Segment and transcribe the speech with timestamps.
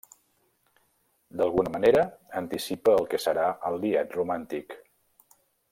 [1.41, 2.07] D'alguna manera,
[2.41, 4.79] anticipa el que serà el lied romàntic.